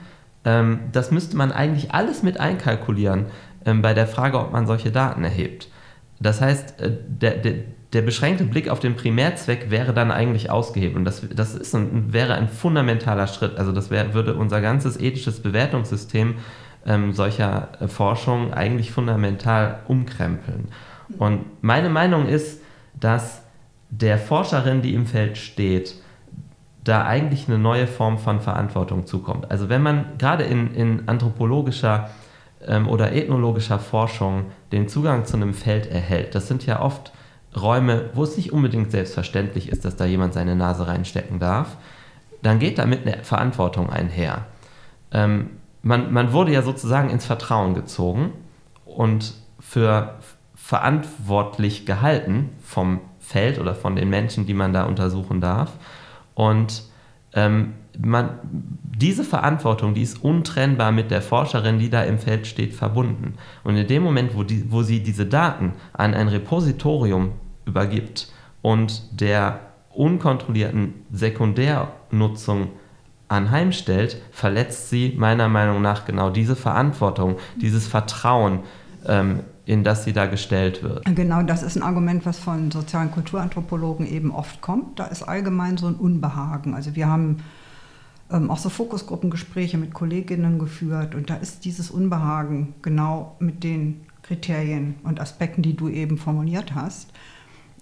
[0.44, 3.26] Ähm, das müsste man eigentlich alles mit einkalkulieren
[3.64, 5.68] ähm, bei der Frage, ob man solche Daten erhebt.
[6.20, 7.54] Das heißt, äh, der, der,
[7.92, 10.96] der beschränkte Blick auf den Primärzweck wäre dann eigentlich ausgehebelt.
[10.96, 13.58] Und das, das ist ein, wäre ein fundamentaler Schritt.
[13.58, 16.36] Also das wär, würde unser ganzes ethisches Bewertungssystem
[16.86, 20.68] ähm, solcher äh, Forschung eigentlich fundamental umkrempeln.
[21.18, 22.62] Und meine Meinung ist,
[22.98, 23.42] dass
[23.90, 25.96] der Forscherin, die im Feld steht,
[26.84, 29.50] da eigentlich eine neue Form von Verantwortung zukommt.
[29.50, 32.10] Also wenn man gerade in, in anthropologischer
[32.66, 37.12] ähm, oder ethnologischer Forschung den Zugang zu einem Feld erhält, das sind ja oft
[37.56, 41.76] Räume, wo es nicht unbedingt selbstverständlich ist, dass da jemand seine Nase reinstecken darf,
[42.42, 44.46] dann geht damit eine Verantwortung einher.
[45.10, 45.50] Ähm,
[45.82, 48.32] man, man wurde ja sozusagen ins Vertrauen gezogen
[48.84, 50.18] und für
[50.54, 55.72] verantwortlich gehalten vom Feld oder von den Menschen, die man da untersuchen darf.
[56.34, 56.84] Und
[57.32, 58.30] ähm, man,
[58.82, 63.34] diese Verantwortung, die ist untrennbar mit der Forscherin, die da im Feld steht, verbunden.
[63.64, 67.32] Und in dem Moment, wo, die, wo sie diese Daten an ein Repositorium
[67.66, 72.68] übergibt und der unkontrollierten Sekundärnutzung
[73.28, 78.60] anheimstellt, verletzt sie meiner Meinung nach genau diese Verantwortung, dieses Vertrauen,
[79.06, 81.04] ähm, in das sie da gestellt wird.
[81.14, 84.98] Genau, das ist ein Argument, was von sozialen Kulturanthropologen eben oft kommt.
[84.98, 86.74] Da ist allgemein so ein Unbehagen.
[86.74, 87.38] Also wir haben
[88.30, 94.02] ähm, auch so Fokusgruppengespräche mit Kolleginnen geführt und da ist dieses Unbehagen genau mit den
[94.22, 97.12] Kriterien und Aspekten, die du eben formuliert hast.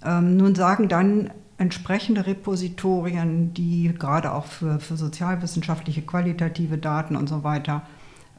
[0.04, 7.28] Ähm, nun sagen dann entsprechende Repositorien, die gerade auch für, für sozialwissenschaftliche, qualitative Daten und
[7.28, 7.82] so weiter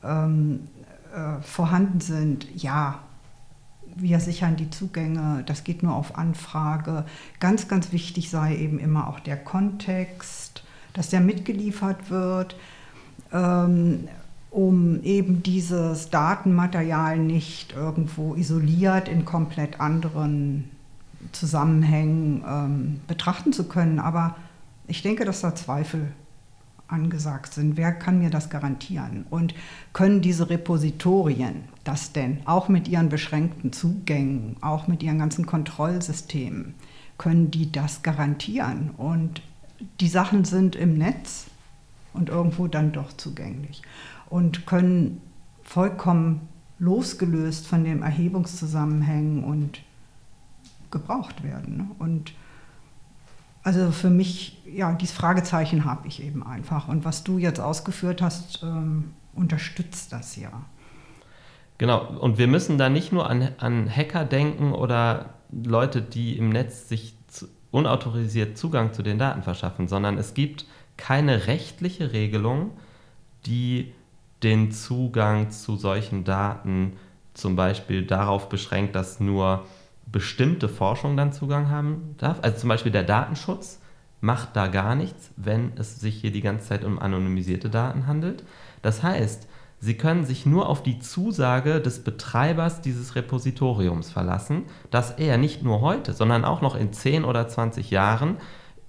[0.04, 0.62] ähm,
[1.14, 3.00] äh, vorhanden sind, ja,
[3.96, 7.06] wir sichern die Zugänge, das geht nur auf Anfrage.
[7.40, 10.49] Ganz, ganz wichtig sei eben immer auch der Kontext,
[10.94, 12.56] dass der mitgeliefert wird,
[13.32, 14.08] ähm,
[14.52, 20.70] um eben dieses Datenmaterial nicht irgendwo isoliert in komplett anderen
[21.32, 24.00] Zusammenhängen ähm, betrachten zu können.
[24.00, 24.36] Aber
[24.88, 26.12] ich denke, dass da Zweifel
[26.88, 27.78] angesagt sind.
[27.78, 29.26] Wer kann mir das garantieren?
[29.30, 29.54] Und
[29.94, 36.74] können diese Repositorien das denn, auch mit ihren beschränkten Zugängen, auch mit ihren ganzen Kontrollsystemen,
[37.18, 38.92] können die das garantieren?
[38.98, 39.42] Und
[40.00, 41.48] die Sachen sind im Netz
[42.14, 43.82] und irgendwo dann doch zugänglich
[44.30, 45.22] und können
[45.64, 46.48] vollkommen
[46.80, 49.82] losgelöst von den Erhebungszusammenhängen und
[50.92, 51.92] gebraucht werden.
[52.00, 52.34] Und
[53.64, 56.88] also für mich, ja, dieses Fragezeichen habe ich eben einfach.
[56.88, 60.52] Und was du jetzt ausgeführt hast, ähm, unterstützt das ja.
[61.78, 66.50] Genau, und wir müssen da nicht nur an, an Hacker denken oder Leute, die im
[66.50, 67.16] Netz sich
[67.72, 70.66] unautorisiert Zugang zu den Daten verschaffen, sondern es gibt
[70.98, 72.72] keine rechtliche Regelung,
[73.46, 73.94] die
[74.44, 76.94] den Zugang zu solchen Daten
[77.34, 79.66] zum Beispiel darauf beschränkt, dass nur
[80.06, 82.40] bestimmte Forschung dann Zugang haben darf.
[82.42, 83.80] Also zum Beispiel der Datenschutz
[84.22, 88.44] macht da gar nichts, wenn es sich hier die ganze Zeit um anonymisierte Daten handelt.
[88.82, 89.48] Das heißt,
[89.82, 95.64] Sie können sich nur auf die Zusage des Betreibers dieses Repositoriums verlassen, dass er nicht
[95.64, 98.38] nur heute, sondern auch noch in 10 oder 20 Jahren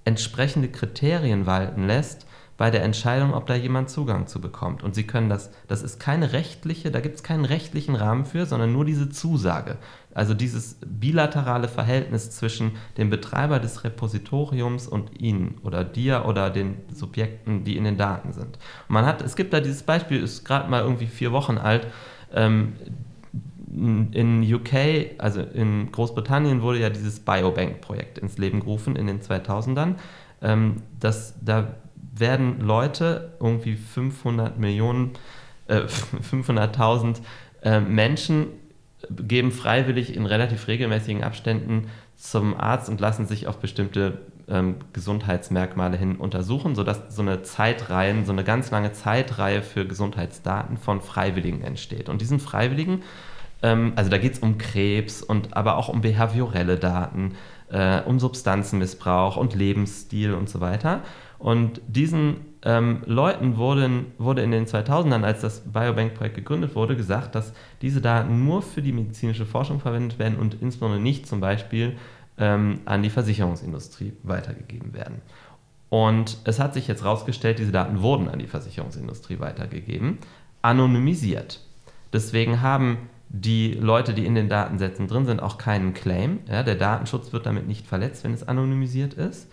[0.03, 2.25] entsprechende Kriterien walten lässt,
[2.61, 4.83] bei der Entscheidung, ob da jemand Zugang zu bekommt.
[4.83, 8.45] Und Sie können das, das ist keine rechtliche, da gibt es keinen rechtlichen Rahmen für,
[8.45, 9.77] sondern nur diese Zusage.
[10.13, 16.77] Also dieses bilaterale Verhältnis zwischen dem Betreiber des Repositoriums und Ihnen oder dir oder den
[16.93, 18.57] Subjekten, die in den Daten sind.
[18.87, 21.87] Und man hat, es gibt da dieses Beispiel, ist gerade mal irgendwie vier Wochen alt.
[22.33, 22.73] Ähm,
[23.73, 29.95] in UK, also in Großbritannien, wurde ja dieses Biobank-Projekt ins Leben gerufen in den 2000ern.
[30.41, 31.75] Ähm, das, da
[32.13, 35.11] werden Leute, irgendwie 500 Millionen,
[35.67, 35.81] äh,
[36.31, 37.19] 500.000
[37.63, 38.47] äh, Menschen,
[39.09, 45.97] geben freiwillig in relativ regelmäßigen Abständen zum Arzt und lassen sich auf bestimmte ähm, Gesundheitsmerkmale
[45.97, 51.61] hin untersuchen, sodass so eine Zeitreihe, so eine ganz lange Zeitreihe für Gesundheitsdaten von Freiwilligen
[51.61, 52.09] entsteht.
[52.09, 53.01] Und diesen Freiwilligen,
[53.63, 57.35] ähm, also da geht es um Krebs und aber auch um behaviorelle Daten,
[57.69, 61.01] äh, um Substanzenmissbrauch und Lebensstil und so weiter.
[61.39, 67.33] Und diesen ähm, Leuten wurden, wurde in den 2000ern, als das Biobank-Projekt gegründet wurde, gesagt,
[67.33, 71.97] dass diese Daten nur für die medizinische Forschung verwendet werden und insbesondere nicht zum Beispiel
[72.37, 75.21] ähm, an die Versicherungsindustrie weitergegeben werden.
[75.89, 80.19] Und es hat sich jetzt herausgestellt, diese Daten wurden an die Versicherungsindustrie weitergegeben,
[80.61, 81.61] anonymisiert.
[82.13, 86.39] Deswegen haben die Leute, die in den Datensätzen drin sind, auch keinen Claim.
[86.47, 89.47] Ja, der Datenschutz wird damit nicht verletzt, wenn es anonymisiert ist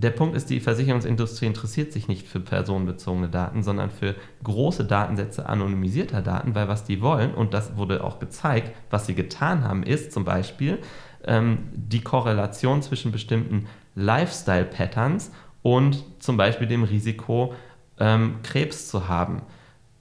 [0.00, 5.46] der Punkt ist, die Versicherungsindustrie interessiert sich nicht für personenbezogene Daten, sondern für große Datensätze
[5.46, 9.82] anonymisierter Daten, weil was die wollen, und das wurde auch gezeigt, was sie getan haben,
[9.82, 10.78] ist zum Beispiel
[11.24, 15.32] ähm, die Korrelation zwischen bestimmten Lifestyle-Patterns
[15.62, 17.54] und zum Beispiel dem Risiko,
[17.98, 19.42] ähm, Krebs zu haben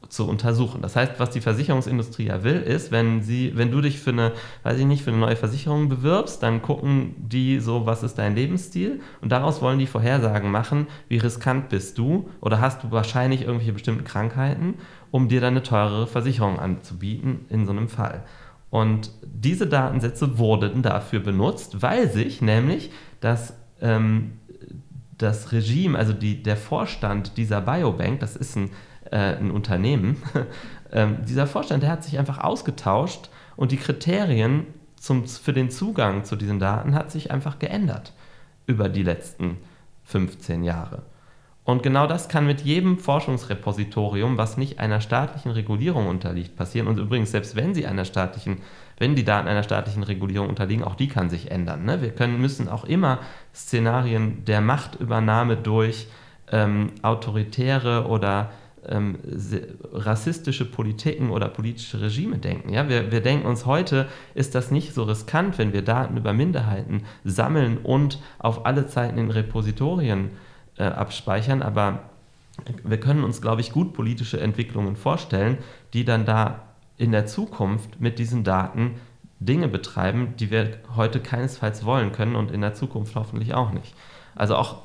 [0.10, 0.82] zu untersuchen.
[0.82, 4.34] Das heißt, was die Versicherungsindustrie ja will, ist, wenn sie, wenn du dich für eine,
[4.64, 8.36] weiß ich nicht, für eine neue Versicherung bewirbst, dann gucken die so, was ist dein
[8.36, 13.42] Lebensstil und daraus wollen die Vorhersagen machen, wie riskant bist du oder hast du wahrscheinlich
[13.42, 14.76] irgendwelche bestimmten Krankheiten,
[15.12, 18.24] um dir dann eine teurere Versicherung anzubieten in so einem Fall.
[18.72, 24.34] Und diese Datensätze wurden dafür benutzt, weil sich nämlich das ähm,
[25.20, 28.70] das Regime, also die, der Vorstand dieser Biobank, das ist ein
[29.12, 30.22] äh, ein Unternehmen,
[30.92, 36.26] ähm, dieser Vorstand, der hat sich einfach ausgetauscht und die Kriterien zum, für den Zugang
[36.26, 38.14] zu diesen Daten hat sich einfach geändert
[38.66, 39.58] über die letzten
[40.04, 41.04] 15 Jahre.
[41.70, 46.88] Und genau das kann mit jedem Forschungsrepositorium, was nicht einer staatlichen Regulierung unterliegt, passieren.
[46.88, 48.58] Und übrigens, selbst wenn sie einer staatlichen,
[48.98, 51.86] wenn die Daten einer staatlichen Regulierung unterliegen, auch die kann sich ändern.
[51.86, 52.02] Ne?
[52.02, 53.20] Wir können, müssen auch immer
[53.54, 56.08] Szenarien der Machtübernahme durch
[56.52, 58.50] ähm, autoritäre oder
[58.88, 59.20] ähm,
[59.92, 62.74] rassistische Politiken oder politische Regime denken.
[62.74, 62.90] Ja?
[62.90, 67.04] Wir, wir denken uns heute, ist das nicht so riskant, wenn wir Daten über Minderheiten
[67.24, 70.32] sammeln und auf alle Zeiten in Repositorien
[70.78, 72.04] äh, abspeichern, aber
[72.84, 75.58] wir können uns, glaube ich, gut politische Entwicklungen vorstellen,
[75.94, 76.64] die dann da
[76.98, 78.96] in der Zukunft mit diesen Daten
[79.40, 83.96] Dinge betreiben, die wir heute keinesfalls wollen können und in der Zukunft hoffentlich auch nicht.
[84.36, 84.82] Also auch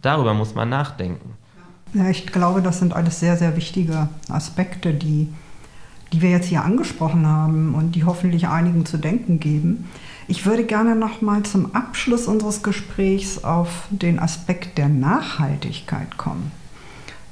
[0.00, 1.36] darüber muss man nachdenken.
[1.92, 5.28] Ja, ich glaube, das sind alles sehr, sehr wichtige Aspekte, die,
[6.12, 9.88] die wir jetzt hier angesprochen haben und die hoffentlich einigen zu denken geben.
[10.28, 16.52] Ich würde gerne noch mal zum Abschluss unseres Gesprächs auf den Aspekt der Nachhaltigkeit kommen.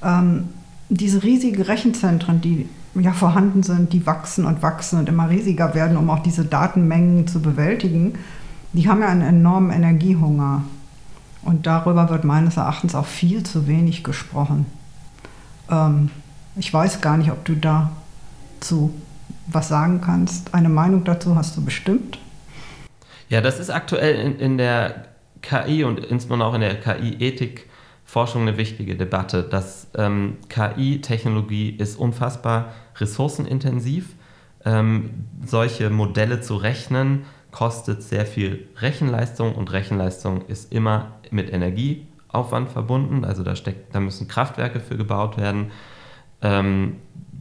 [0.02, 0.48] Ähm,
[0.88, 5.96] diese riesigen Rechenzentren, die ja vorhanden sind, die wachsen und wachsen und immer riesiger werden,
[5.96, 8.14] um auch diese Datenmengen zu bewältigen,
[8.72, 10.64] die haben ja einen enormen Energiehunger.
[11.42, 14.66] Und darüber wird meines Erachtens auch viel zu wenig gesprochen.
[15.70, 16.10] Ähm,
[16.56, 18.92] ich weiß gar nicht, ob du dazu
[19.46, 20.54] was sagen kannst.
[20.54, 22.18] Eine Meinung dazu hast du bestimmt.
[23.28, 25.06] Ja, das ist aktuell in, in der
[25.42, 29.42] KI und insbesondere auch in der KI-Ethik-Forschung eine wichtige Debatte.
[29.42, 34.14] Dass ähm, KI-Technologie ist unfassbar ressourcenintensiv.
[34.64, 42.70] Ähm, solche Modelle zu rechnen, kostet sehr viel Rechenleistung und Rechenleistung ist immer mit Energieaufwand
[42.70, 43.24] verbunden.
[43.24, 45.70] Also da, steckt, da müssen Kraftwerke für gebaut werden.
[46.42, 46.96] Ähm,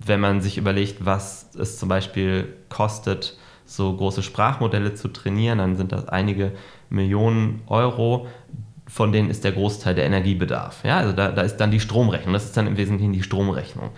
[0.05, 5.75] wenn man sich überlegt, was es zum Beispiel kostet, so große Sprachmodelle zu trainieren, dann
[5.75, 6.53] sind das einige
[6.89, 8.27] Millionen Euro,
[8.87, 10.83] von denen ist der Großteil der Energiebedarf.
[10.85, 13.89] Ja, also da, da ist dann die Stromrechnung, das ist dann im Wesentlichen die Stromrechnung.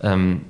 [0.00, 0.42] Ähm,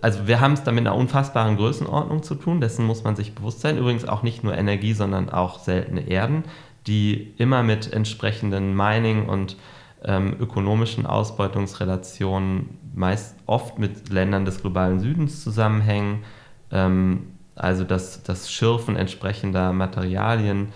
[0.00, 3.34] also wir haben es da mit einer unfassbaren Größenordnung zu tun, dessen muss man sich
[3.34, 3.78] bewusst sein.
[3.78, 6.44] Übrigens auch nicht nur Energie, sondern auch seltene Erden,
[6.88, 9.56] die immer mit entsprechenden Mining- und
[10.04, 16.24] ähm, ökonomischen Ausbeutungsrelationen meist oft mit Ländern des globalen Südens zusammenhängen.
[16.72, 20.68] Ähm, also das, das Schürfen entsprechender Materialien,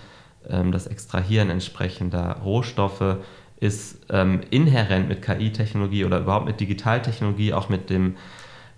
[0.48, 3.16] ähm, das Extrahieren entsprechender Rohstoffe
[3.61, 8.16] ist ähm, inhärent mit KI-Technologie oder überhaupt mit Digitaltechnologie, auch mit dem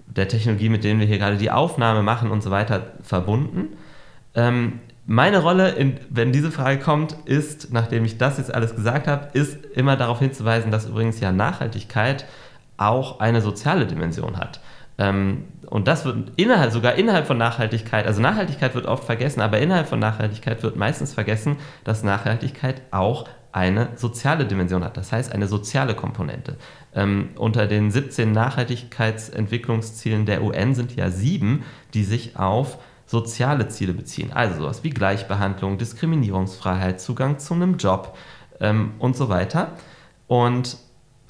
[0.07, 3.79] der Technologie, mit denen wir hier gerade die Aufnahme machen und so weiter, verbunden.
[5.07, 9.29] Meine Rolle, in, wenn diese Frage kommt, ist, nachdem ich das jetzt alles gesagt habe,
[9.35, 12.25] ist immer darauf hinzuweisen, dass übrigens ja Nachhaltigkeit
[12.79, 14.61] auch eine soziale Dimension hat.
[14.97, 19.59] Ähm, und das wird innerhalb, sogar innerhalb von Nachhaltigkeit, also Nachhaltigkeit wird oft vergessen, aber
[19.59, 25.33] innerhalb von Nachhaltigkeit wird meistens vergessen, dass Nachhaltigkeit auch eine soziale Dimension hat, das heißt
[25.33, 26.57] eine soziale Komponente.
[26.95, 31.62] Ähm, unter den 17 Nachhaltigkeitsentwicklungszielen der UN sind ja sieben,
[31.93, 32.79] die sich auf
[33.14, 34.33] soziale Ziele beziehen.
[34.33, 38.16] Also sowas wie Gleichbehandlung, Diskriminierungsfreiheit, Zugang zu einem Job
[38.61, 39.72] ähm, und so weiter.
[40.27, 40.79] Und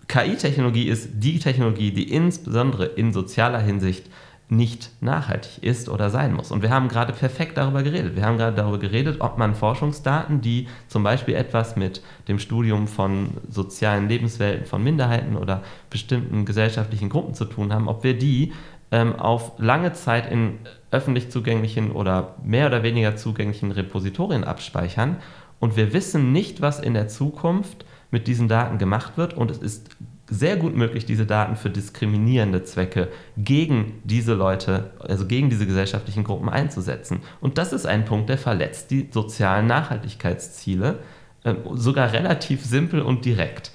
[0.09, 4.11] KI-Technologie ist die Technologie, die insbesondere in sozialer Hinsicht
[4.49, 6.51] nicht nachhaltig ist oder sein muss.
[6.51, 8.17] Und wir haben gerade perfekt darüber geredet.
[8.17, 12.87] Wir haben gerade darüber geredet, ob man Forschungsdaten, die zum Beispiel etwas mit dem Studium
[12.87, 18.53] von sozialen Lebenswelten von Minderheiten oder bestimmten gesellschaftlichen Gruppen zu tun haben, ob wir die
[18.91, 20.59] ähm, auf lange Zeit in
[20.91, 25.17] öffentlich zugänglichen oder mehr oder weniger zugänglichen Repositorien abspeichern.
[25.59, 29.35] Und wir wissen nicht, was in der Zukunft mit diesen Daten gemacht wird.
[29.35, 29.91] Und es ist
[30.29, 36.25] sehr gut möglich, diese Daten für diskriminierende Zwecke gegen diese Leute, also gegen diese gesellschaftlichen
[36.25, 37.21] Gruppen einzusetzen.
[37.41, 41.01] Und das ist ein Punkt, der verletzt die sozialen Nachhaltigkeitsziele,
[41.45, 43.71] äh, sogar relativ simpel und direkt.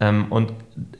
[0.00, 0.52] Ähm, und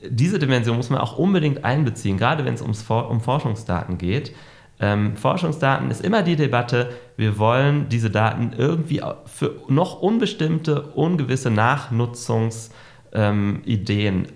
[0.08, 4.34] diese Dimension muss man auch unbedingt einbeziehen, gerade wenn es um Forschungsdaten geht.
[4.80, 11.50] Ähm, Forschungsdaten ist immer die Debatte, wir wollen diese Daten irgendwie für noch unbestimmte, ungewisse
[11.50, 12.70] Nachnutzungsideen
[13.12, 14.26] ähm,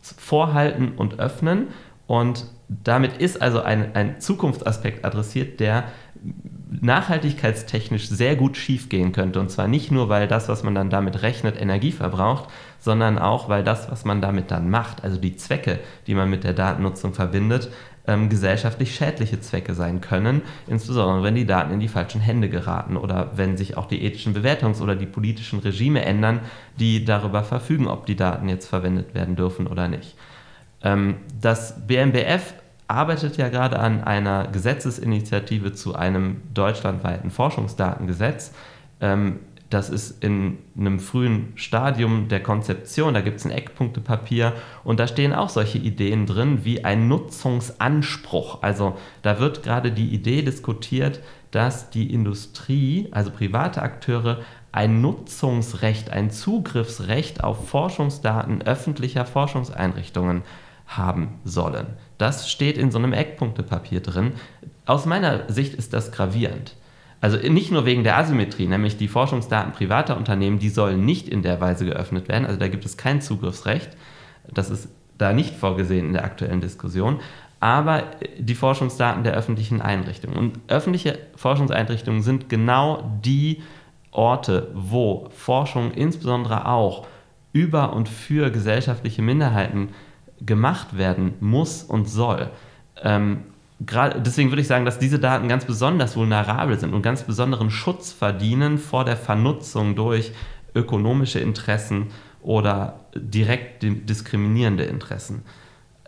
[0.00, 1.68] vorhalten und öffnen.
[2.06, 5.84] Und damit ist also ein, ein Zukunftsaspekt adressiert, der
[6.68, 9.40] nachhaltigkeitstechnisch sehr gut schiefgehen könnte.
[9.40, 12.48] Und zwar nicht nur, weil das, was man dann damit rechnet, Energie verbraucht,
[12.78, 16.44] sondern auch, weil das, was man damit dann macht, also die Zwecke, die man mit
[16.44, 17.70] der Datennutzung verbindet,
[18.06, 22.96] ähm, gesellschaftlich schädliche Zwecke sein können, insbesondere wenn die Daten in die falschen Hände geraten
[22.96, 26.40] oder wenn sich auch die ethischen Bewertungs- oder die politischen Regime ändern,
[26.78, 30.16] die darüber verfügen, ob die Daten jetzt verwendet werden dürfen oder nicht.
[30.82, 32.54] Ähm, das BMBF
[32.88, 38.52] arbeitet ja gerade an einer Gesetzesinitiative zu einem deutschlandweiten Forschungsdatengesetz.
[39.00, 43.14] Ähm, das ist in einem frühen Stadium der Konzeption.
[43.14, 44.52] Da gibt es ein Eckpunktepapier
[44.84, 48.62] und da stehen auch solche Ideen drin wie ein Nutzungsanspruch.
[48.62, 51.20] Also da wird gerade die Idee diskutiert,
[51.50, 60.42] dass die Industrie, also private Akteure, ein Nutzungsrecht, ein Zugriffsrecht auf Forschungsdaten öffentlicher Forschungseinrichtungen
[60.86, 61.86] haben sollen.
[62.18, 64.32] Das steht in so einem Eckpunktepapier drin.
[64.86, 66.74] Aus meiner Sicht ist das gravierend.
[67.20, 71.42] Also nicht nur wegen der Asymmetrie, nämlich die Forschungsdaten privater Unternehmen, die sollen nicht in
[71.42, 72.46] der Weise geöffnet werden.
[72.46, 73.90] Also da gibt es kein Zugriffsrecht.
[74.52, 74.88] Das ist
[75.18, 77.20] da nicht vorgesehen in der aktuellen Diskussion.
[77.58, 78.04] Aber
[78.38, 80.36] die Forschungsdaten der öffentlichen Einrichtungen.
[80.36, 83.62] Und öffentliche Forschungseinrichtungen sind genau die
[84.12, 87.06] Orte, wo Forschung insbesondere auch
[87.52, 89.88] über und für gesellschaftliche Minderheiten
[90.40, 92.50] gemacht werden muss und soll.
[93.02, 93.42] Ähm,
[93.84, 97.70] grad, deswegen würde ich sagen, dass diese Daten ganz besonders vulnerabel sind und ganz besonderen
[97.70, 100.32] Schutz verdienen vor der Vernutzung durch
[100.74, 102.08] ökonomische Interessen
[102.42, 105.42] oder direkt diskriminierende Interessen.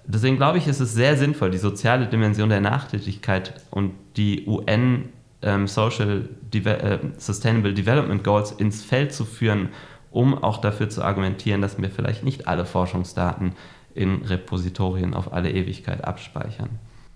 [0.07, 5.11] Deswegen glaube ich, ist es sehr sinnvoll, die soziale Dimension der Nachhaltigkeit und die UN
[5.43, 9.69] ähm, Social Deve äh, Sustainable Development Goals ins Feld zu führen,
[10.11, 13.53] um auch dafür zu argumentieren, dass wir vielleicht nicht alle Forschungsdaten
[13.99, 16.71] in Repositorien auf alle Ewigkeit abspeichern.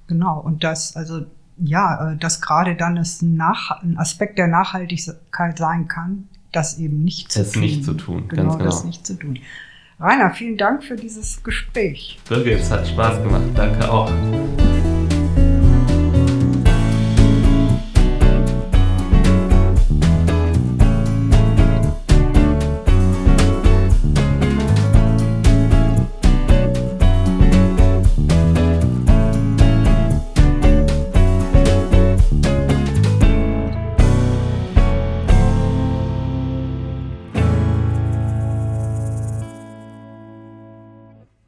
[0.08, 1.26] Genau, und das, also
[1.58, 7.02] ja, äh, dass gerade dann es nach, ein Aspekt der Nachhaltigkeit sein kann, das eben
[7.02, 7.62] nicht zu es tun.
[7.62, 8.64] nicht zu tun, genau, ganz genau.
[8.64, 9.38] das nicht zu tun.
[10.00, 12.18] Rainer, vielen Dank für dieses Gespräch.
[12.28, 13.44] Birgit, es hat Spaß gemacht.
[13.54, 14.10] Danke auch.